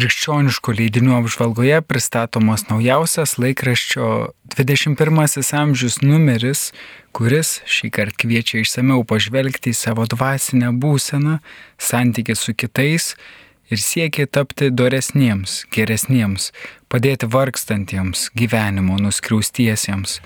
Krikščioniškų 0.00 0.72
leidinių 0.78 1.12
apžvalgoje 1.18 1.82
pristatomos 1.84 2.62
naujausias 2.70 3.34
laikraščio 3.36 4.06
21 4.54 5.50
amžius 5.60 5.98
numeris, 6.00 6.62
kuris 7.12 7.58
šį 7.68 7.90
kartą 7.92 8.22
kviečia 8.22 8.62
išsameu 8.62 9.02
pažvelgti 9.04 9.74
į 9.74 9.76
savo 9.76 10.06
dvasinę 10.08 10.72
būseną, 10.80 11.36
santykį 11.76 12.38
su 12.38 12.56
kitais 12.56 13.10
ir 13.68 13.84
siekia 13.84 14.24
tapti 14.24 14.70
doresniems, 14.72 15.66
geresniems, 15.68 16.48
padėti 16.88 17.28
vargstantiems 17.28 18.30
gyvenimo 18.32 18.96
nuskriaustiesiems. 19.04 20.22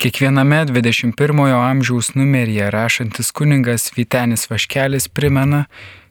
Kiekviename 0.00 0.64
21 0.72 1.12
amžiaus 1.60 2.14
numeryje 2.16 2.72
rašantis 2.72 3.34
kuningas 3.36 3.90
Vitenis 3.98 4.48
Vaškelis 4.48 5.10
primena, 5.12 5.66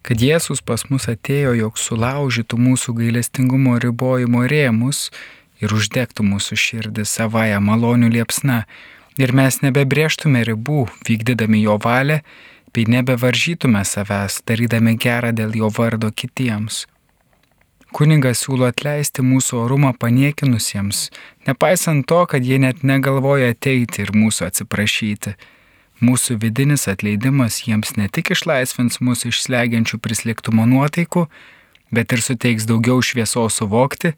kad 0.08 0.22
Jėzus 0.24 0.64
pas 0.64 0.86
mus 0.88 1.10
atėjo, 1.12 1.52
jog 1.60 1.80
sulaužytų 1.80 2.56
mūsų 2.56 2.94
gailestingumo 3.02 3.76
ribojimo 3.84 4.46
rėmus 4.48 5.10
ir 5.60 5.74
uždegtų 5.76 6.24
mūsų 6.24 6.56
širdį 6.64 7.04
savoje 7.04 7.58
malonių 7.60 8.14
liepsna, 8.14 8.62
ir 9.20 9.34
mes 9.36 9.60
nebebrieštume 9.66 10.46
ribų, 10.48 10.86
vykdydami 11.08 11.64
jo 11.66 11.76
valią, 11.84 12.22
bei 12.74 12.86
nebevaržytume 12.88 13.82
savęs, 13.84 14.44
darydami 14.48 14.96
gerą 15.02 15.34
dėl 15.36 15.56
jo 15.58 15.72
vardo 15.74 16.12
kitiems. 16.14 16.86
Kuningas 17.96 18.44
siūlo 18.44 18.68
atleisti 18.68 19.24
mūsų 19.26 19.62
orumą 19.64 19.94
paniekinusiems, 19.98 21.08
nepaisant 21.48 22.06
to, 22.08 22.24
kad 22.30 22.46
jie 22.46 22.60
net 22.62 22.84
negalvoja 22.84 23.54
ateiti 23.56 24.04
ir 24.04 24.12
mūsų 24.16 24.50
atsiprašyti. 24.52 25.36
Mūsų 25.98 26.36
vidinis 26.44 26.86
atleidimas 26.92 27.64
jiems 27.66 27.96
ne 27.98 28.06
tik 28.14 28.30
išlaisvins 28.36 29.00
mus 29.02 29.26
iš 29.26 29.40
slegiančių 29.48 29.98
prislėgtumo 29.98 30.68
nuotaikų, 30.70 31.24
bet 31.90 32.14
ir 32.14 32.22
suteiks 32.22 32.68
daugiau 32.70 33.02
šviesos 33.02 33.58
suvokti, 33.58 34.12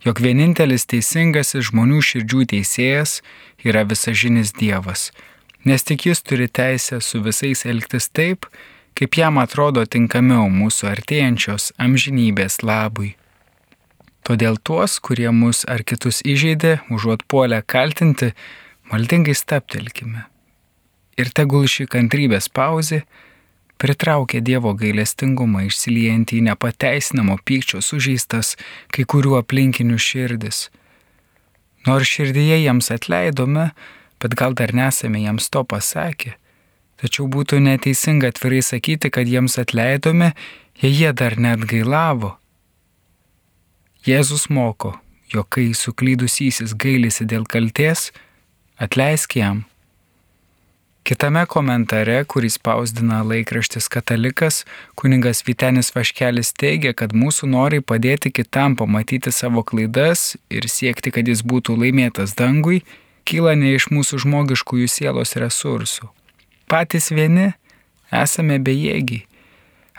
jog 0.00 0.22
vienintelis 0.24 0.86
teisingasis 0.88 1.68
žmonių 1.68 2.00
širdžių 2.08 2.46
teisėjas 2.52 3.18
yra 3.68 3.84
visažinis 3.84 4.54
Dievas, 4.56 5.10
nes 5.68 5.84
tik 5.84 6.06
jis 6.08 6.24
turi 6.24 6.48
teisę 6.48 7.02
su 7.04 7.20
visais 7.20 7.66
elgtis 7.68 8.08
taip, 8.08 8.48
kaip 8.96 9.18
jam 9.20 9.36
atrodo 9.36 9.84
tinkamiau 9.84 10.46
mūsų 10.48 10.88
artėjančios 10.94 11.74
amžinybės 11.76 12.62
labui. 12.64 13.12
Todėl 14.24 14.56
tuos, 14.56 14.96
kurie 15.04 15.28
mus 15.36 15.66
ar 15.68 15.84
kitus 15.84 16.22
įžeidė, 16.24 16.78
užuot 16.88 17.28
puolę 17.28 17.60
kaltinti, 17.60 18.32
maldingai 18.88 19.36
staptelkime 19.36 20.24
ir 21.16 21.32
tegul 21.32 21.66
ši 21.70 21.86
kantrybės 21.90 22.48
pauzė 22.52 23.02
pritraukia 23.80 24.40
Dievo 24.44 24.72
gailestingumą 24.76 25.66
išsiliejantį 25.66 26.40
į 26.40 26.46
nepateisinamo 26.48 27.36
pykčio 27.44 27.82
sužeistas 27.84 28.54
kai 28.92 29.04
kurių 29.04 29.36
aplinkinių 29.40 29.98
širdis. 30.00 30.66
Nors 31.86 32.08
širdyje 32.10 32.62
jiems 32.64 32.90
atleidome, 32.90 33.70
bet 34.20 34.34
gal 34.34 34.56
dar 34.58 34.72
nesame 34.74 35.22
jiems 35.22 35.50
to 35.52 35.62
pasakę. 35.64 36.34
Tačiau 36.96 37.28
būtų 37.28 37.60
neteisinga 37.60 38.32
atvirai 38.32 38.62
sakyti, 38.64 39.12
kad 39.12 39.28
jiems 39.28 39.58
atleidome, 39.60 40.32
jei 40.80 40.94
jie 40.96 41.12
dar 41.12 41.36
net 41.36 41.68
gailavo. 41.68 42.38
Jėzus 44.08 44.48
moko, 44.48 44.94
jog 45.32 45.50
kai 45.52 45.68
suklydusysis 45.76 46.72
gailisi 46.72 47.28
dėl 47.28 47.44
kalties, 47.44 48.08
atleisk 48.80 49.36
jam 49.36 49.66
Kitame 51.06 51.44
komentare, 51.46 52.16
kurį 52.26 52.48
spausdina 52.50 53.20
laikraštis 53.22 53.86
Katalikas, 53.94 54.64
kuningas 54.98 55.44
Vitenis 55.46 55.92
Vaškelis 55.94 56.48
teigia, 56.58 56.90
kad 56.98 57.12
mūsų 57.14 57.46
norai 57.52 57.78
padėti 57.78 58.32
kitam 58.34 58.74
pamatyti 58.74 59.30
savo 59.30 59.62
klaidas 59.62 60.32
ir 60.50 60.66
siekti, 60.66 61.12
kad 61.14 61.30
jis 61.30 61.44
būtų 61.46 61.76
laimėtas 61.78 62.34
dangui, 62.34 62.80
kyla 63.22 63.54
ne 63.54 63.76
iš 63.76 63.86
mūsų 63.94 64.18
žmogiškųjų 64.24 64.88
sielos 64.90 65.36
resursų. 65.38 66.10
Patys 66.66 67.12
vieni 67.14 67.52
esame 68.10 68.58
bejėgiai. 68.58 69.22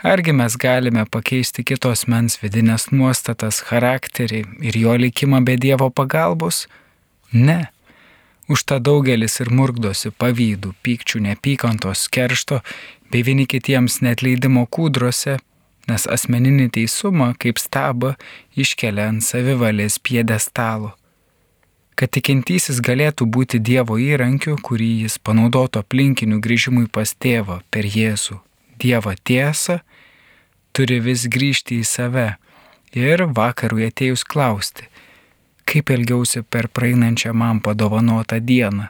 Argi 0.04 0.36
mes 0.36 0.60
galime 0.60 1.06
pakeisti 1.08 1.64
kitos 1.64 2.04
mens 2.04 2.36
vidinės 2.44 2.90
nuostatas, 2.92 3.64
charakterį 3.64 4.44
ir 4.60 4.76
jo 4.84 4.92
likimą 5.00 5.40
be 5.40 5.56
Dievo 5.56 5.88
pagalbos? 5.88 6.66
Ne. 7.32 7.62
Užta 8.48 8.78
daugelis 8.80 9.34
ir 9.42 9.50
murkdosi 9.52 10.08
pavydų, 10.16 10.72
pykčių, 10.80 11.20
neapykantos, 11.26 12.06
keršto 12.08 12.62
bei 13.12 13.20
vieni 13.26 13.44
kitiems 13.44 14.00
netleidimo 14.04 14.64
kūdrose, 14.72 15.36
nes 15.88 16.06
asmeninį 16.08 16.70
teisumą 16.76 17.34
kaip 17.40 17.60
stabą 17.60 18.14
iškelia 18.56 19.10
ant 19.12 19.24
savivalės 19.24 19.98
piedestalo. 20.00 20.94
Kad 21.98 22.12
tikintysis 22.14 22.78
galėtų 22.84 23.26
būti 23.26 23.58
Dievo 23.58 23.98
įrankiu, 23.98 24.54
kurį 24.62 24.90
jis 25.04 25.18
panaudoto 25.18 25.82
aplinkinių 25.82 26.38
grįžimui 26.44 26.86
pas 26.92 27.12
tėvą 27.12 27.58
per 27.74 27.88
Jėzų, 27.90 28.38
Dievo 28.78 29.12
tiesą, 29.28 29.80
turi 30.72 31.00
vis 31.02 31.26
grįžti 31.26 31.80
į 31.82 31.88
save 31.88 32.28
ir 32.94 33.26
vakarui 33.34 33.88
atėjus 33.88 34.22
klausti, 34.24 34.86
kaip 35.68 35.90
elgiausi 35.92 36.42
per 36.42 36.68
praeinančią 36.72 37.34
man 37.36 37.60
padovanotą 37.60 38.40
dieną, 38.40 38.86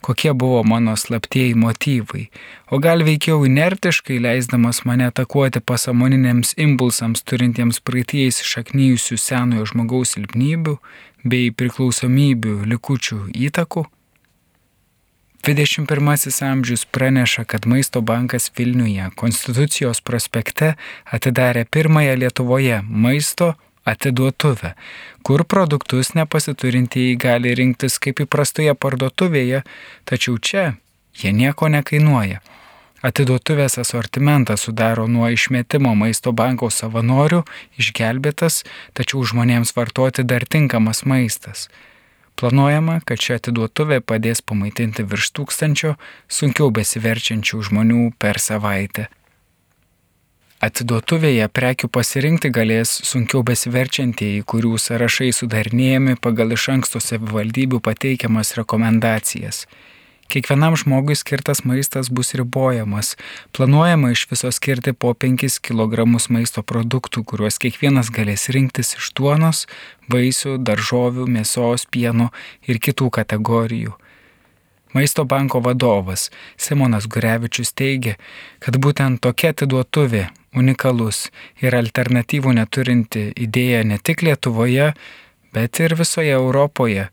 kokie 0.00 0.32
buvo 0.34 0.62
mano 0.64 0.96
slaptieji 0.96 1.54
motyvai, 1.54 2.28
o 2.70 2.78
gal 2.78 3.04
veikiau 3.08 3.44
inertiškai 3.48 4.18
leisdamas 4.24 4.84
mane 4.88 5.08
atakuoti 5.10 5.60
pasamoniniams 5.60 6.54
impulsams 6.64 7.24
turintiems 7.28 7.82
praeities 7.84 8.40
šaknyjusių 8.52 9.20
senojo 9.26 9.68
žmogaus 9.72 10.16
silpnybių 10.16 10.78
bei 11.24 11.52
priklausomybių 11.52 12.58
likučių 12.72 13.20
įtakų. 13.48 13.86
21 15.46 16.42
amžius 16.42 16.84
praneša, 16.84 17.44
kad 17.44 17.66
Maisto 17.66 18.00
bankas 18.00 18.50
Vilniuje 18.56 19.10
Konstitucijos 19.16 20.00
prospekte 20.00 20.74
atidarė 21.04 21.64
pirmąją 21.64 22.16
Lietuvoje 22.18 22.82
maisto 22.82 23.54
atiduotuvę, 23.92 24.74
kur 25.22 25.44
produktus 25.44 26.14
nepasiturintieji 26.18 27.16
gali 27.16 27.54
rinktis 27.58 27.98
kaip 28.02 28.22
įprastoje 28.26 28.74
parduotuvėje, 28.74 29.64
tačiau 30.08 30.38
čia 30.38 30.64
jie 31.18 31.32
nieko 31.32 31.68
nekainuoja. 31.72 32.40
Atiduotuvės 32.98 33.78
asortimentas 33.78 34.64
sudaro 34.66 35.06
nuo 35.06 35.28
išmetimo 35.30 35.92
maisto 35.94 36.32
banko 36.34 36.66
savanorių 36.74 37.44
išgelbėtas, 37.78 38.64
tačiau 38.98 39.22
žmonėms 39.22 39.70
vartoti 39.76 40.24
dar 40.26 40.42
tinkamas 40.42 41.04
maistas. 41.06 41.68
Planuojama, 42.38 43.00
kad 43.06 43.22
ši 43.22 43.36
atiduotuvė 43.36 44.00
padės 44.02 44.42
pamaitinti 44.42 45.06
virš 45.06 45.30
tūkstančio 45.38 45.94
sunkiau 46.30 46.70
besiverčiančių 46.74 47.62
žmonių 47.70 48.02
per 48.18 48.42
savaitę. 48.42 49.06
Atiduotuvėje 50.58 51.44
prekių 51.54 51.86
pasirinkti 51.94 52.48
galės 52.50 52.90
sunkiau 53.06 53.44
besiverčiantieji, 53.46 54.40
kurių 54.42 54.72
sąrašai 54.82 55.28
sudarnėjami 55.36 56.16
pagal 56.18 56.56
iš 56.56 56.64
anksto 56.72 56.98
savivaldybių 56.98 57.78
pateikiamas 57.78 58.56
rekomendacijas. 58.58 59.68
Kiekvienam 60.26 60.74
žmogui 60.74 61.14
skirtas 61.14 61.62
maistas 61.62 62.10
bus 62.10 62.34
ribojamas. 62.34 63.12
Planuojama 63.54 64.10
iš 64.16 64.26
viso 64.32 64.50
skirti 64.50 64.92
po 64.92 65.14
5 65.14 65.60
kg 65.62 66.08
maisto 66.10 66.66
produktų, 66.66 67.22
kuriuos 67.22 67.62
kiekvienas 67.62 68.10
galės 68.10 68.50
rinktis 68.50 68.96
iš 68.98 69.14
duonos, 69.14 69.68
vaisių, 70.10 70.58
daržovių, 70.58 71.30
mėsos, 71.38 71.86
pieno 71.86 72.32
ir 72.66 72.82
kitų 72.82 73.14
kategorijų. 73.20 73.94
Maisto 74.92 75.24
banko 75.24 75.60
vadovas 75.60 76.30
Simonas 76.56 77.06
Gurevičius 77.06 77.74
teigia, 77.76 78.16
kad 78.64 78.78
būtent 78.80 79.20
tokia 79.20 79.52
atiduotuvė 79.52 80.28
unikalus 80.56 81.28
ir 81.62 81.76
alternatyvų 81.76 82.54
neturinti 82.56 83.28
idėja 83.36 83.84
ne 83.84 83.98
tik 83.98 84.24
Lietuvoje, 84.24 84.92
bet 85.52 85.80
ir 85.80 85.96
visoje 85.98 86.32
Europoje. 86.32 87.08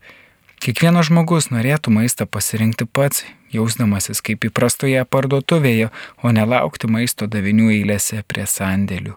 Kiekvienas 0.56 1.10
žmogus 1.10 1.50
norėtų 1.52 1.92
maistą 1.92 2.24
pasirinkti 2.24 2.88
pats, 2.88 3.26
jausdamasis 3.52 4.22
kaip 4.24 4.48
įprastoje 4.48 5.04
parduotuvėje, 5.04 5.90
o 6.24 6.32
nelaukti 6.32 6.88
maisto 6.88 7.28
davinių 7.28 7.70
eilėse 7.76 8.22
prie 8.26 8.46
sandėlių. 8.48 9.16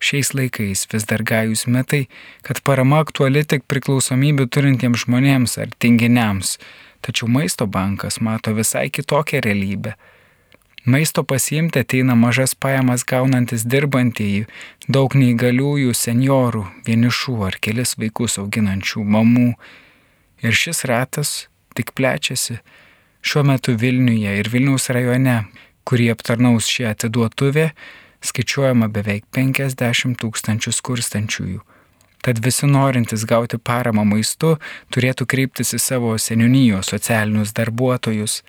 Šiais 0.00 0.32
laikais 0.32 0.86
vis 0.88 1.04
dar 1.04 1.20
gajus 1.20 1.66
metai, 1.68 2.06
kad 2.40 2.62
parama 2.64 3.02
aktuali 3.04 3.42
tik 3.44 3.66
priklausomybių 3.68 4.46
turintiems 4.48 5.04
žmonėms 5.04 5.58
ar 5.60 5.74
tinginiams 5.76 6.56
Tačiau 7.00 7.28
maisto 7.28 7.66
bankas 7.66 8.20
mato 8.20 8.52
visai 8.54 8.90
kitokią 8.90 9.40
realybę. 9.40 9.94
Maisto 10.84 11.22
pasiimti 11.24 11.78
ateina 11.78 12.14
mažas 12.14 12.54
pajamas 12.54 13.04
gaunantis 13.04 13.66
dirbantieji, 13.68 14.46
daug 14.88 15.12
neįgaliųjų, 15.12 15.92
seniorų, 15.92 16.64
vienišų 16.86 17.36
ar 17.44 17.58
kelis 17.60 17.98
vaikus 18.00 18.38
auginančių 18.40 19.04
mamų. 19.04 19.50
Ir 20.40 20.56
šis 20.56 20.86
ratas 20.88 21.50
tik 21.76 21.92
plečiasi. 21.92 22.60
Šiuo 23.20 23.44
metu 23.44 23.76
Vilniuje 23.76 24.38
ir 24.40 24.48
Vilniaus 24.48 24.88
rajone, 24.88 25.42
kurį 25.84 26.08
aptarnaus 26.14 26.68
šį 26.72 26.88
atiduotuvę, 26.94 27.66
skaičiuojama 28.24 28.88
beveik 28.88 29.28
50 29.36 30.16
tūkstančių 30.20 30.72
skurstančiųjų. 30.80 31.60
Tad 32.20 32.40
visi 32.44 32.66
norintys 32.68 33.24
gauti 33.24 33.58
paramą 33.58 34.04
maistu 34.04 34.56
turėtų 34.92 35.26
kreiptis 35.26 35.72
į 35.76 35.80
savo 35.80 36.16
seniūnijos 36.20 36.92
socialinius 36.92 37.54
darbuotojus. 37.56 38.42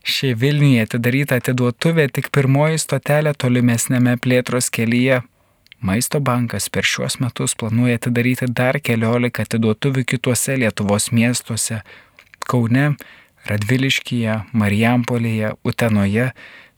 Ši 0.00 0.32
Vilniuje 0.40 0.86
atidaryta 0.86 1.36
atiduotuvė 1.40 2.06
tik 2.08 2.30
pirmoji 2.32 2.80
stotelė 2.80 3.34
tolimesnėme 3.36 4.16
plėtros 4.16 4.70
kelyje. 4.72 5.20
Maisto 5.80 6.20
bankas 6.20 6.68
per 6.72 6.88
šiuos 6.88 7.18
metus 7.20 7.54
planuoja 7.56 7.98
atidaryti 8.00 8.48
dar 8.48 8.80
keliolika 8.84 9.44
atiduotuvių 9.44 10.04
kituose 10.14 10.56
Lietuvos 10.60 11.10
miestuose- 11.12 11.82
Kaune, 12.50 12.96
Radviliškyje, 13.48 14.34
Marijampolėje, 14.52 15.54
Utenoje, 15.64 16.32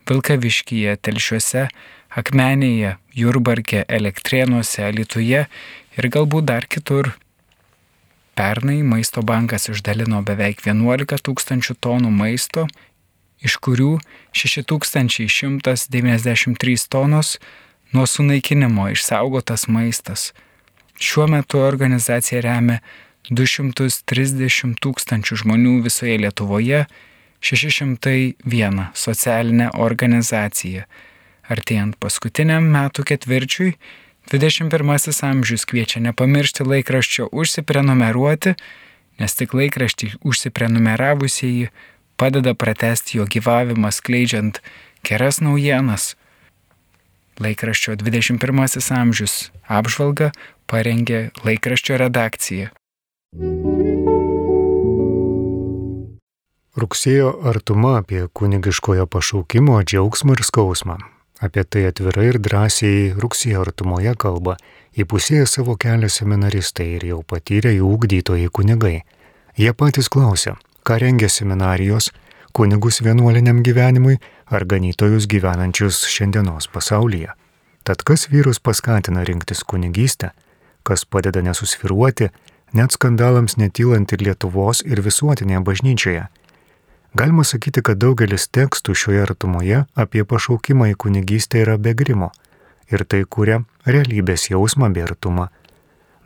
Vilkaviškyje, 0.06 0.96
Telšiuose, 1.02 1.68
Akmenėje, 2.12 2.98
Jurbarke, 3.16 3.86
Elektrėnuose, 3.88 4.84
Alituje 4.84 5.48
ir 5.96 6.08
galbūt 6.12 6.44
dar 6.50 6.66
kitur. 6.68 7.16
Pernai 8.36 8.82
Maisto 8.84 9.22
bankas 9.24 9.72
išdalino 9.72 10.20
beveik 10.24 10.60
11 10.64 11.20
tūkstančių 11.24 11.74
tonų 11.80 12.10
maisto, 12.12 12.66
iš 13.40 13.56
kurių 13.64 13.98
6193 14.36 16.88
tonos 16.92 17.38
nuo 17.92 18.06
sunaikinimo 18.06 18.88
išsaugotas 18.92 19.68
maistas. 19.68 20.32
Šiuo 21.00 21.26
metu 21.32 21.58
organizacija 21.64 22.40
remia 22.44 22.80
230 23.30 24.74
tūkstančių 24.84 25.36
žmonių 25.44 25.82
visoje 25.86 26.18
Lietuvoje, 26.20 26.86
601 27.40 28.84
socialinė 28.94 29.70
organizacija. 29.80 30.86
Artėjant 31.50 31.96
paskutiniam 31.98 32.68
metų 32.70 33.04
ketvirčiui, 33.10 33.74
21 34.30 35.24
amžius 35.26 35.64
kviečia 35.66 36.00
nepamiršti 36.00 36.62
laikraščio 36.62 37.26
užsiprenumeruoti, 37.34 38.54
nes 39.18 39.34
tik 39.34 39.54
laikraštį 39.54 40.12
užsiprenumeravusieji 40.22 41.70
padeda 42.16 42.54
pratesti 42.54 43.18
jo 43.18 43.26
gyvavimą 43.26 43.90
skleidžiant 43.90 44.62
geras 45.02 45.40
naujienas. 45.42 46.14
Laikraščio 47.42 47.96
21 47.98 48.92
amžius 48.94 49.50
apžvalga 49.66 50.30
parengė 50.70 51.32
laikraščio 51.42 51.98
redakcija. 51.98 52.70
Rugsėjo 56.72 57.32
artuma 57.50 57.98
apie 58.00 58.28
kunigiškojo 58.32 59.08
pašaukimo 59.10 59.80
džiaugsmą 59.82 60.38
ir 60.38 60.44
skausmą. 60.46 61.00
Apie 61.42 61.64
tai 61.66 61.88
atvirai 61.90 62.28
ir 62.30 62.36
drąsiai 62.38 63.14
rugsėjo 63.18 63.64
artumoje 63.66 64.12
kalba 64.14 64.52
įpusėję 64.94 65.46
savo 65.50 65.74
kelią 65.74 66.10
seminaristai 66.16 66.86
ir 66.98 67.06
jau 67.08 67.22
patyrę 67.26 67.72
jų 67.74 67.88
ugdytojai 67.96 68.50
kunigai. 68.58 69.00
Jie 69.58 69.72
patys 69.74 70.06
klausia, 70.12 70.54
ką 70.86 71.00
rengia 71.02 71.26
seminarijos, 71.28 72.12
kunigus 72.54 73.00
vienuoliniam 73.02 73.58
gyvenimui 73.66 74.20
ar 74.46 74.68
ganytojus 74.70 75.26
gyvenančius 75.26 76.04
šiandienos 76.14 76.70
pasaulyje. 76.70 77.34
Tad 77.82 78.04
kas 78.06 78.28
vyrus 78.30 78.62
paskatina 78.62 79.24
rinktis 79.26 79.64
kunigystę, 79.66 80.30
kas 80.86 81.02
padeda 81.04 81.42
nesusviruoti, 81.42 82.30
net 82.72 82.94
skandalams 82.94 83.58
netylant 83.58 84.14
ir 84.14 84.22
Lietuvos 84.28 84.84
ir 84.86 85.02
visuotinėje 85.02 85.64
bažnyčioje. 85.66 86.28
Galima 87.14 87.44
sakyti, 87.44 87.82
kad 87.84 88.00
daugelis 88.00 88.46
tekstų 88.48 88.94
šioje 88.96 89.22
artumoje 89.26 89.82
apie 89.94 90.24
pašaukimą 90.24 90.92
į 90.92 90.96
kunigystę 91.04 91.60
yra 91.64 91.76
begrimo 91.76 92.30
ir 92.92 93.04
tai 93.04 93.22
kuria 93.24 93.62
realybės 93.86 94.48
jausmą 94.50 94.88
bei 94.92 95.04
artumą. 95.04 95.48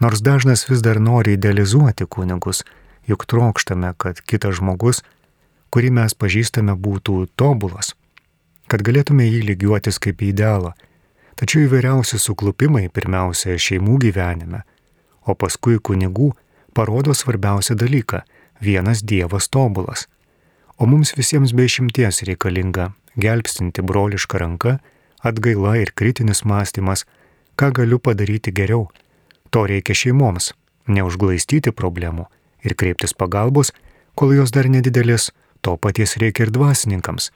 Nors 0.00 0.22
dažnas 0.22 0.66
vis 0.70 0.82
dar 0.82 1.00
nori 1.00 1.34
idealizuoti 1.34 2.06
kunigus, 2.06 2.62
juk 3.06 3.26
trokštame, 3.26 3.94
kad 3.98 4.20
kitas 4.20 4.58
žmogus, 4.60 5.02
kurį 5.70 5.90
mes 5.98 6.14
pažįstame, 6.14 6.74
būtų 6.74 7.26
tobulas, 7.36 7.94
kad 8.66 8.82
galėtume 8.86 9.26
jį 9.26 9.42
lygiuotis 9.50 9.98
kaip 9.98 10.22
į 10.22 10.32
idealą. 10.34 10.74
Tačiau 11.36 11.66
įvairiausi 11.66 12.18
suklupimai 12.18 12.88
pirmiausia 12.88 13.58
šeimų 13.58 13.98
gyvenime– 14.06 14.62
o 15.26 15.34
paskui 15.34 15.78
kunigų 15.82 16.30
parodo 16.76 17.14
svarbiausią 17.14 17.76
dalyką- 17.78 18.22
vienas 18.66 19.02
Dievas 19.02 19.48
tobulas. 19.48 20.06
O 20.78 20.86
mums 20.86 21.14
visiems 21.16 21.54
be 21.56 21.64
išimties 21.64 22.22
reikalinga 22.28 22.90
gelbstinti 23.16 23.82
brolišką 23.82 24.40
ranką, 24.42 24.76
atgaila 25.24 25.76
ir 25.80 25.92
kritinis 25.96 26.44
mąstymas, 26.44 27.06
ką 27.56 27.72
galiu 27.72 27.98
padaryti 27.98 28.52
geriau. 28.52 28.88
To 29.50 29.66
reikia 29.66 29.94
šeimoms- 29.94 30.52
neužglaistyti 30.94 31.72
problemų 31.72 32.26
ir 32.64 32.74
kreiptis 32.74 33.14
pagalbos, 33.14 33.72
kol 34.14 34.34
jos 34.34 34.50
dar 34.50 34.64
nedidelis, 34.68 35.30
to 35.62 35.76
paties 35.76 36.16
reikia 36.16 36.46
ir 36.46 36.50
dvasininkams. 36.50 37.30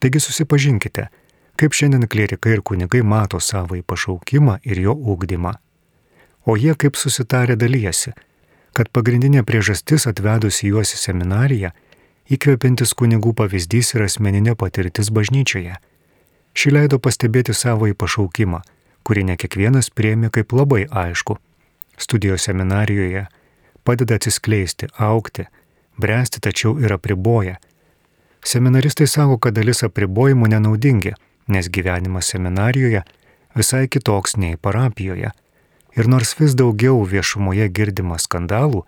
Taigi 0.00 0.20
susipažinkite, 0.20 1.08
kaip 1.56 1.72
šiandien 1.72 2.08
klerikai 2.08 2.52
ir 2.52 2.62
kunigai 2.62 3.02
mato 3.02 3.40
savo 3.40 3.76
pašaukimą 3.82 4.60
ir 4.64 4.80
jo 4.80 4.94
ūkdymą 4.94 5.54
o 6.46 6.56
jie 6.56 6.74
kaip 6.74 6.96
susitarę 6.96 7.56
dalyjasi, 7.56 8.12
kad 8.76 8.90
pagrindinė 8.94 9.42
priežastis 9.46 10.06
atvedusi 10.10 10.70
juos 10.70 10.94
į 10.94 11.00
seminariją 11.04 11.72
įkvepiantis 12.30 12.94
kunigų 12.94 13.32
pavyzdys 13.38 13.94
ir 13.94 14.04
asmeninė 14.06 14.54
patirtis 14.58 15.10
bažnyčioje. 15.14 15.76
Ši 16.54 16.72
leido 16.74 16.98
pastebėti 16.98 17.54
savo 17.54 17.88
įpašaukimą, 17.90 18.62
kurį 19.06 19.26
ne 19.30 19.36
kiekvienas 19.40 19.90
priemi 19.90 20.30
kaip 20.30 20.52
labai 20.52 20.86
aišku. 20.90 21.38
Studijos 21.98 22.46
seminarijoje 22.48 23.26
padeda 23.84 24.16
atsiskleisti, 24.20 24.88
aukti, 24.98 25.46
bręsti 25.98 26.40
tačiau 26.40 26.78
ir 26.80 26.94
apriboja. 26.96 27.58
Seminaristai 28.44 29.06
sako, 29.06 29.36
kad 29.38 29.54
dalis 29.58 29.84
apribojimų 29.84 30.48
nenaudingi, 30.54 31.14
nes 31.48 31.68
gyvenimas 31.68 32.32
seminarijoje 32.32 33.04
visai 33.54 33.86
kitoks 33.88 34.36
nei 34.40 34.56
parapijoje 34.56 35.34
Ir 35.98 36.06
nors 36.06 36.36
vis 36.38 36.54
daugiau 36.54 37.02
viešumoje 37.02 37.66
girdima 37.74 38.18
skandalų, 38.22 38.84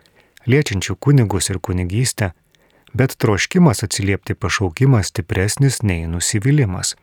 liečiančių 0.46 0.94
kunigus 1.02 1.50
ir 1.50 1.58
kunigystę, 1.58 2.30
bet 2.94 3.16
troškimas 3.16 3.82
atsiliepti 3.82 4.34
pašaukimas 4.34 5.06
stipresnis 5.06 5.82
nei 5.82 6.06
nusivylimas. 6.06 6.96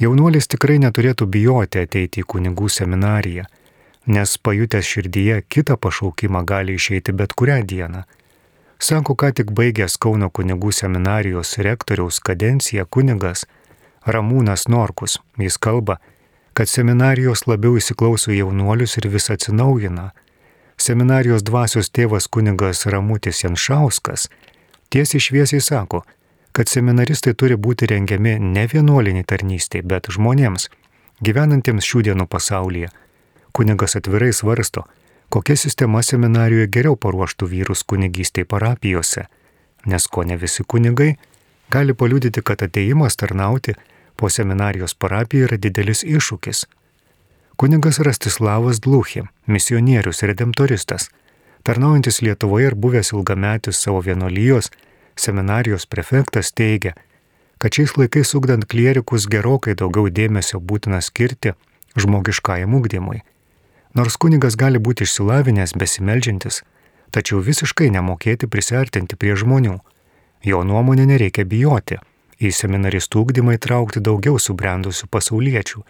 Jaunuolis 0.00 0.48
tikrai 0.52 0.76
neturėtų 0.82 1.26
bijoti 1.26 1.80
ateiti 1.80 2.20
į 2.20 2.28
kunigų 2.32 2.68
seminariją, 2.68 3.46
nes 4.06 4.36
pajutęs 4.38 4.84
širdyje 4.84 5.40
kitą 5.48 5.76
pašaukimą 5.80 6.44
gali 6.44 6.76
išeiti 6.76 7.12
bet 7.12 7.32
kurią 7.32 7.62
dieną. 7.64 8.02
Sako, 8.78 9.14
ką 9.16 9.32
tik 9.32 9.54
baigęs 9.56 9.96
Kauno 9.96 10.28
kunigų 10.28 10.72
seminarijos 10.72 11.56
rektoriaus 11.64 12.20
kadenciją 12.20 12.84
kunigas 12.84 13.46
Ramūnas 14.04 14.68
Norkus. 14.68 15.16
Jis 15.40 15.56
kalba, 15.56 15.96
kad 16.52 16.68
seminarijos 16.68 17.46
labiau 17.48 17.78
įsiklauso 17.80 18.34
jaunuolius 18.36 18.98
ir 19.00 19.08
vis 19.08 19.30
atsinaujina. 19.32 20.10
Seminarijos 20.76 21.42
dvasios 21.42 21.88
tėvas 21.88 22.28
kunigas 22.28 22.84
Ramutis 22.86 23.40
Janšauskas 23.44 24.28
tiesiai 24.92 25.20
šviesiai 25.20 25.60
sako, 25.60 26.02
kad 26.52 26.68
seminaristai 26.68 27.32
turi 27.34 27.56
būti 27.56 27.88
rengiami 27.88 28.36
ne 28.40 28.66
vienuoliniai 28.72 29.24
tarnystėj, 29.24 29.82
bet 29.88 30.10
žmonėms, 30.12 30.68
gyvenantiems 31.24 31.88
šių 31.88 32.02
dienų 32.10 32.26
pasaulyje. 32.28 32.92
Kunigas 33.56 33.96
atvirai 33.96 34.32
svarsto, 34.36 34.84
kokia 35.32 35.56
sistema 35.56 36.02
seminarijoje 36.04 36.68
geriau 36.76 36.96
paruoštų 36.96 37.48
vyrus 37.52 37.82
kunigystėj 37.88 38.44
parapijose, 38.44 39.26
nes 39.88 40.06
ko 40.12 40.24
ne 40.28 40.36
visi 40.36 40.64
kunigai 40.64 41.14
gali 41.72 41.94
paliudyti, 41.94 42.42
kad 42.42 42.62
ateimas 42.62 43.16
tarnauti 43.16 43.74
po 44.16 44.28
seminarijos 44.28 44.94
parapiją 44.94 45.48
yra 45.48 45.56
didelis 45.56 46.04
iššūkis. 46.04 46.66
Kuningas 47.56 47.96
Rastislavas 48.04 48.82
Dluchė, 48.84 49.22
misionierius 49.48 50.18
ir 50.20 50.28
redemptoristas, 50.28 51.06
tarnaujantis 51.64 52.20
Lietuvoje 52.20 52.66
ir 52.68 52.74
buvęs 52.76 53.14
ilgametis 53.14 53.80
savo 53.80 54.02
vienolyjos 54.04 54.68
seminarijos 55.16 55.88
prefektas 55.88 56.52
teigia, 56.52 56.92
kad 57.56 57.72
šiais 57.72 57.96
laikais 57.96 58.34
ugdant 58.36 58.68
klierikus 58.68 59.24
gerokai 59.32 59.72
daugiau 59.72 60.12
dėmesio 60.12 60.60
būtina 60.60 61.00
skirti 61.00 61.54
žmogiškajam 61.96 62.76
ugdymui. 62.76 63.22
Nors 63.96 64.20
kunigas 64.20 64.60
gali 64.60 64.76
būti 64.76 65.08
išsilavinęs 65.08 65.72
besimeldžiantis, 65.80 66.60
tačiau 67.08 67.40
visiškai 67.40 67.88
nemokėti 67.96 68.52
prisartinti 68.52 69.16
prie 69.16 69.32
žmonių. 69.32 69.78
Jo 70.44 70.60
nuomonė 70.60 71.08
nereikia 71.08 71.48
bijoti 71.48 72.02
į 72.36 72.52
seminaristų 72.52 73.24
ugdymą 73.24 73.56
įtraukti 73.56 74.04
daugiau 74.04 74.36
subrendusių 74.36 75.08
pasauliečių, 75.08 75.80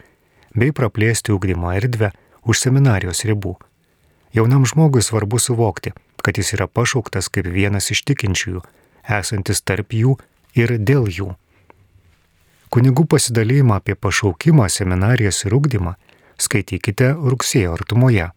bei 0.57 0.73
praplėsti 0.73 1.35
ugdymo 1.37 1.71
erdvę 1.77 2.11
už 2.49 2.61
seminarijos 2.65 3.25
ribų. 3.29 3.55
Jaunam 4.37 4.67
žmogui 4.67 5.03
svarbu 5.05 5.39
suvokti, 5.41 5.93
kad 6.25 6.39
jis 6.39 6.55
yra 6.57 6.67
pašauktas 6.67 7.29
kaip 7.33 7.49
vienas 7.53 7.91
iš 7.95 8.03
tikinčiųjų, 8.09 8.63
esantis 9.21 9.63
tarp 9.63 9.95
jų 9.95 10.17
ir 10.57 10.79
dėl 10.81 11.07
jų. 11.13 11.35
Kunigų 12.73 13.07
pasidalymą 13.07 13.79
apie 13.79 13.95
pašaukimą, 13.95 14.67
seminarijas 14.69 15.45
ir 15.47 15.55
ugdymą 15.55 15.95
skaitykite 16.43 17.13
rugsėjo 17.15 17.77
artumoje. 17.77 18.31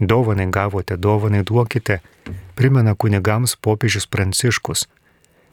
Dovanai 0.00 0.46
gavote, 0.50 0.96
dovanai 0.96 1.42
duokite, 1.42 1.98
primena 2.54 2.94
kunigams 2.94 3.56
popiežius 3.60 4.06
Pranciškus. 4.06 4.86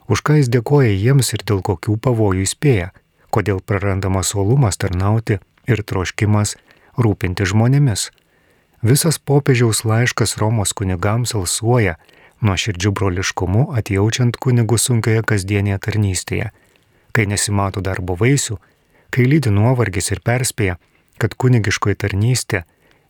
Už 0.06 0.22
ką 0.22 0.38
jis 0.38 0.48
dėkoja 0.54 0.94
jiems 0.94 1.32
ir 1.34 1.42
dėl 1.42 1.62
kokių 1.66 1.98
pavojų 1.98 2.46
įspėja, 2.46 2.92
kodėl 3.34 3.58
prarandamas 3.60 4.32
uolumas 4.38 4.78
tarnauti 4.78 5.40
ir 5.68 5.82
troškimas 5.82 6.56
rūpinti 6.98 7.46
žmonėmis. 7.48 8.10
Visas 8.86 9.18
popiežiaus 9.18 9.84
laiškas 9.88 10.36
Romos 10.40 10.72
kunigams 10.76 11.34
alsuoja 11.34 11.96
nuo 12.40 12.56
širdžių 12.60 12.92
broliškumu 12.92 13.66
atjaučiant 13.78 14.36
kunigų 14.36 14.78
sunkioje 14.78 15.24
kasdienėje 15.26 15.78
tarnystėje, 15.88 16.50
kai 17.12 17.26
nesimato 17.26 17.80
darbo 17.80 18.16
vaisių, 18.20 18.58
kai 19.10 19.24
lydi 19.24 19.50
nuovargis 19.50 20.12
ir 20.12 20.20
perspėja, 20.24 20.76
kad 21.18 21.34
kunigiškoji 21.34 21.96
tarnystė 22.04 22.64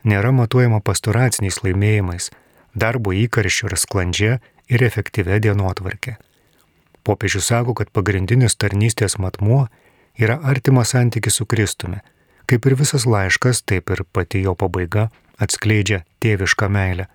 nėra 0.07 0.31
matuojama 0.33 0.81
pastoraciniais 0.87 1.59
laimėjimais, 1.65 2.31
darbo 2.75 3.13
įkarščiu 3.17 3.71
ar 3.71 3.77
sklandžia 3.81 4.39
ir 4.71 4.85
efektyvia 4.87 5.41
dienotvarkė. 5.43 6.17
Popiežius 7.07 7.51
sako, 7.51 7.75
kad 7.79 7.91
pagrindinis 7.95 8.59
tarnystės 8.59 9.19
matmuo 9.23 9.67
yra 10.19 10.39
artimas 10.43 10.95
santykis 10.95 11.39
su 11.39 11.47
Kristumi. 11.47 12.01
Kaip 12.47 12.67
ir 12.67 12.77
visas 12.79 13.07
laiškas, 13.07 13.65
taip 13.67 13.91
ir 13.91 14.05
pati 14.15 14.45
jo 14.45 14.55
pabaiga 14.55 15.09
atskleidžia 15.43 16.05
tėvišką 16.23 16.69
meilę. 16.71 17.09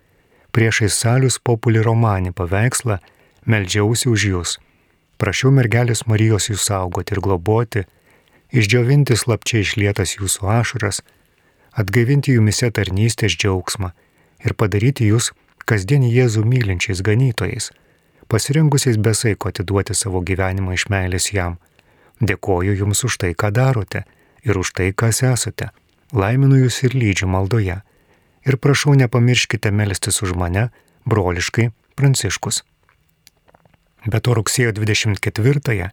Priešais 0.52 0.98
salius 1.00 1.40
populi 1.40 1.80
romanį 1.80 2.34
paveikslą 2.36 3.00
Meldžiausi 3.48 4.10
už 4.12 4.26
jūs. 4.28 4.58
Prašiau 5.18 5.50
mergelės 5.56 6.04
Marijos 6.06 6.50
jūs 6.52 6.68
saugoti 6.68 7.16
ir 7.16 7.22
globoti, 7.24 7.86
išdžiovinti 8.52 9.16
slapčiai 9.18 9.64
išlietas 9.66 10.18
jūsų 10.20 10.50
ašaras, 10.60 11.02
atgaivinti 11.74 12.36
jumise 12.36 12.70
tarnystės 12.70 13.38
džiaugsmą 13.40 13.94
ir 14.46 14.54
padaryti 14.54 15.08
jūs 15.10 15.32
kasdien 15.66 16.04
Jėzų 16.04 16.44
mylinčiais 16.46 17.02
ganytojais, 17.06 17.72
pasirengusiais 18.28 18.98
besaiko 18.98 19.50
atiduoti 19.50 19.96
savo 19.96 20.22
gyvenimą 20.22 20.76
iš 20.76 20.90
meilės 20.94 21.32
jam. 21.34 21.58
Dėkoju 22.20 22.76
jums 22.84 23.06
už 23.08 23.18
tai, 23.24 23.32
ką 23.34 23.50
darote 23.56 24.04
ir 24.44 24.58
už 24.58 24.74
tai, 24.78 24.92
kas 24.94 25.22
esate. 25.24 25.72
Laiminu 26.12 26.60
jūs 26.64 26.82
ir 26.88 26.96
lydžiu 26.98 27.30
maldoje. 27.32 27.82
Ir 28.48 28.58
prašau 28.58 28.96
nepamirškite 28.98 29.72
melstis 29.72 30.22
už 30.26 30.34
mane, 30.36 30.70
broliškai, 31.06 31.70
pranciškus. 31.96 32.64
Be 34.10 34.20
to 34.20 34.34
rugsėjo 34.34 34.74
24-ąją 34.74 35.92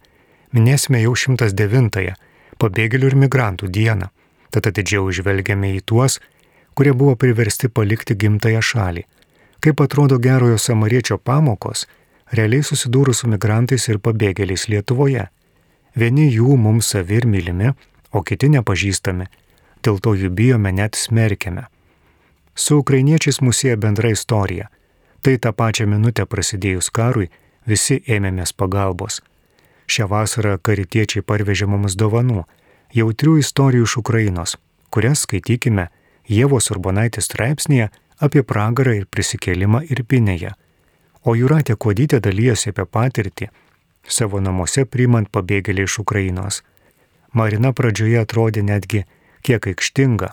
minėsime 0.56 1.02
jau 1.02 1.12
109-ąją 1.12 2.16
pabėgėlių 2.58 3.12
ir 3.12 3.16
migrantų 3.24 3.68
dieną, 3.70 4.08
tad 4.50 4.66
atidžiau 4.70 5.10
žvelgiame 5.14 5.74
į 5.76 5.84
tuos, 5.86 6.18
kurie 6.74 6.94
buvo 6.96 7.14
priversti 7.20 7.68
palikti 7.68 8.16
gimtają 8.18 8.62
šalį. 8.64 9.04
Kaip 9.62 9.80
atrodo 9.82 10.18
gerojo 10.22 10.58
samariečio 10.62 11.18
pamokos, 11.18 11.86
realiai 12.32 12.64
susidūrus 12.64 13.22
su 13.22 13.30
migrantais 13.30 13.88
ir 13.88 13.98
pabėgėliais 13.98 14.68
Lietuvoje. 14.70 15.28
Vieni 15.98 16.28
jų 16.30 16.56
mums 16.56 16.92
savi 16.94 17.18
ir 17.18 17.26
mylimi, 17.26 17.72
o 18.12 18.22
kiti 18.22 18.48
nepažįstami, 18.52 19.26
dėl 19.84 20.00
to 20.00 20.14
jų 20.14 20.30
bijome 20.34 20.72
net 20.72 20.96
smerkiame. 20.96 21.66
Su 22.54 22.80
ukrainiečiais 22.82 23.40
musėja 23.40 23.76
bendra 23.76 24.10
istorija. 24.10 24.68
Tai 25.22 25.34
tą 25.42 25.52
pačią 25.52 25.86
minutę 25.86 26.26
prasidėjus 26.26 26.90
karui 26.94 27.28
visi 27.66 27.98
ėmėmės 28.06 28.52
pagalbos. 28.54 29.20
Šią 29.88 30.06
vasarą 30.10 30.58
karitiečiai 30.58 31.22
parvežė 31.22 31.66
mums 31.70 31.96
dovanų, 31.98 32.44
jautrių 32.94 33.38
istorijų 33.42 33.86
iš 33.88 33.96
Ukrainos, 34.02 34.56
kurias 34.90 35.24
skaitykime 35.26 35.88
Jėvos 36.28 36.70
Urbonaitės 36.74 37.30
straipsnėje 37.30 37.88
apie 38.20 38.42
pragarą 38.42 38.94
ir 38.98 39.06
prisikėlimą 39.06 39.84
Irpinėje. 39.88 40.52
O 41.24 41.34
Juratė 41.34 41.76
Kodytė 41.76 42.20
dalyjosi 42.24 42.70
apie 42.72 42.84
patirtį 42.84 43.48
savo 44.08 44.40
namuose 44.40 44.84
priimant 44.84 45.30
pabėgėlį 45.30 45.86
iš 45.88 45.98
Ukrainos. 46.04 46.62
Marina 47.32 47.72
pradžioje 47.72 48.20
atrodė 48.20 48.62
netgi 48.64 49.04
kiek 49.44 49.66
aikštinga. 49.66 50.32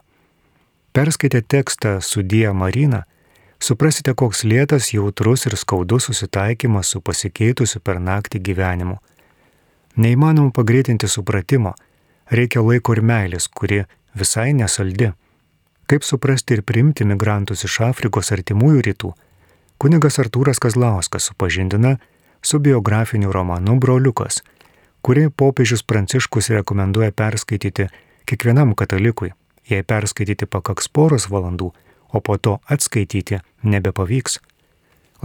Perskaitę 0.95 1.41
tekstą 1.41 1.99
Sudie 2.01 2.53
Marina, 2.53 3.03
suprasite, 3.59 4.13
koks 4.15 4.45
lėtas, 4.47 4.93
jautrus 4.93 5.45
ir 5.45 5.57
skaudus 5.59 6.07
susitaikymas 6.07 6.93
su 6.93 7.01
pasikeitusiu 7.01 7.81
per 7.83 7.99
naktį 7.99 8.39
gyvenimu. 8.39 8.97
Neįmanoma 9.99 10.51
pagreitinti 10.55 11.07
supratimo, 11.07 11.75
reikia 12.31 12.63
laiko 12.63 12.95
ir 12.95 13.03
meilės, 13.03 13.47
kuri 13.47 13.83
visai 14.15 14.53
nesaldi. 14.53 15.11
Kaip 15.85 16.03
suprasti 16.03 16.55
ir 16.55 16.63
priimti 16.63 17.05
migrantus 17.05 17.63
iš 17.67 17.81
Afrikos 17.91 18.31
artimųjų 18.33 18.81
rytų, 18.87 19.11
kunigas 19.77 20.17
Artūras 20.23 20.59
Kazlauskas 20.63 21.29
supažindina 21.29 21.97
su 22.41 22.59
biografiniu 22.59 23.31
romanu 23.31 23.75
Broliukas, 23.79 24.41
kurį 25.05 25.29
popiežius 25.29 25.83
Pranciškus 25.85 26.49
rekomenduoja 26.49 27.11
perskaityti 27.13 27.87
kiekvienam 28.25 28.73
katalikui. 28.73 29.33
Jei 29.69 29.83
perskaityti 29.85 30.47
pakaks 30.49 30.89
poros 30.89 31.27
valandų, 31.29 31.71
o 32.09 32.21
po 32.21 32.37
to 32.37 32.57
atskaityti 32.69 33.41
nebepavyks. 33.63 34.39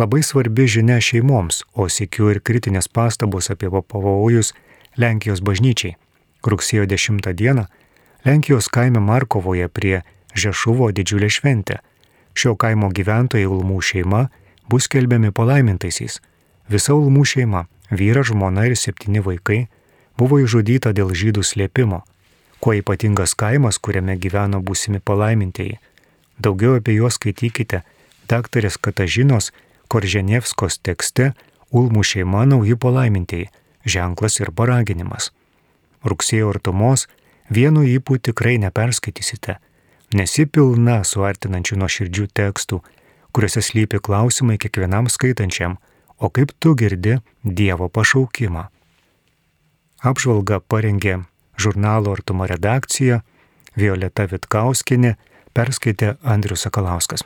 Labai 0.00 0.22
svarbi 0.24 0.66
žinia 0.68 1.00
šeimoms, 1.00 1.64
o 1.72 1.88
sėkiu 1.88 2.30
ir 2.32 2.40
kritinės 2.44 2.88
pastabos 2.88 3.50
apie 3.52 3.68
pavojus 3.68 4.52
Lenkijos 5.00 5.40
bažnyčiai. 5.40 5.96
Rugsėjo 6.44 6.86
10 6.88 7.32
dieną 7.36 7.66
Lenkijos 8.24 8.68
kaime 8.68 9.00
Markovoje 9.00 9.68
prie 9.68 10.02
Žešuvo 10.36 10.90
didžiulė 10.92 11.28
šventė. 11.32 11.80
Šio 12.36 12.54
kaimo 12.56 12.92
gyventojai 12.94 13.48
Ulmų 13.48 13.80
šeima 13.80 14.28
bus 14.68 14.88
kelbiami 14.88 15.32
palaimintaisiais. 15.32 16.20
Visa 16.68 16.94
Ulmų 16.94 17.24
šeima- 17.24 17.66
vyras, 17.90 18.30
žmona 18.30 18.66
ir 18.66 18.76
septyni 18.76 19.20
vaikai- 19.20 19.68
buvo 20.18 20.38
išžudyta 20.38 20.92
dėl 20.92 21.10
žydų 21.10 21.42
slėpimo. 21.42 22.02
Kuo 22.60 22.72
ypatingas 22.74 23.34
kaimas, 23.34 23.78
kuriame 23.78 24.16
gyveno 24.16 24.60
būsimi 24.62 25.00
palaimintieji. 25.00 25.78
Daugiau 26.40 26.76
apie 26.76 26.94
juos 26.96 27.14
skaitykite 27.16 27.82
daktarės 28.28 28.76
Katažinos 28.76 29.52
Korženevskos 29.88 30.78
tekste 30.78 31.34
Ulmų 31.72 32.02
šeima 32.02 32.44
nauji 32.46 32.74
palaimintieji- 32.74 33.48
ženklas 33.94 34.40
ir 34.40 34.50
paraginimas. 34.50 35.30
Rugsėjo 36.04 36.50
artumos 36.54 37.06
vienu 37.50 37.82
įpū 37.82 38.18
tikrai 38.18 38.58
neperskaitysite, 38.58 39.56
nesi 40.14 40.46
pilna 40.46 41.00
suartinančių 41.04 41.76
nuo 41.76 41.88
širdžių 41.88 42.26
tekstų, 42.34 42.80
kuriuose 43.32 43.62
slypi 43.62 44.00
klausimai 44.00 44.58
kiekvienam 44.58 45.06
skaitančiam, 45.08 45.78
o 46.20 46.30
kaip 46.30 46.52
tu 46.60 46.74
girdi 46.76 47.18
Dievo 47.44 47.88
pašaukimą. 47.88 48.68
Apžvalga 50.04 50.60
parengė 50.60 51.18
žurnalo 51.60 52.12
artumo 52.16 52.46
redakcija 52.48 53.20
Violeta 53.76 54.26
Vitkauskinė, 54.30 55.16
perskaitė 55.54 56.14
Andrius 56.22 56.66
Sakalauskas. 56.66 57.24